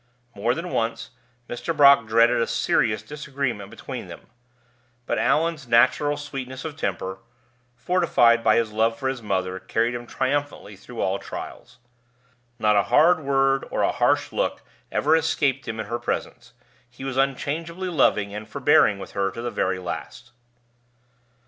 [0.35, 1.11] More than once
[1.47, 1.77] Mr.
[1.77, 4.31] Brock dreaded a serious disagreement between them;
[5.05, 7.19] but Allan's natural sweetness of temper,
[7.75, 11.77] fortified by his love for his mother, carried him triumphantly through all trials.
[12.57, 16.53] Not a hard word or a harsh look ever escaped him in her presence;
[16.89, 20.31] he was unchangeably loving and forbearing with her to the very last.